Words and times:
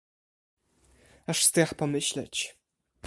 "Aż 1.27 1.43
strach 1.43 1.73
pomyśleć!" 1.75 2.57